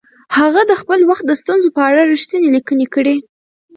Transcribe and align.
هغه 0.37 0.61
د 0.69 0.71
خپل 0.81 0.99
وخت 1.09 1.23
د 1.27 1.31
ستونزو 1.41 1.69
په 1.75 1.81
اړه 1.89 2.01
رښتیني 2.11 2.49
لیکنې 2.55 2.87
کړي. 2.93 3.15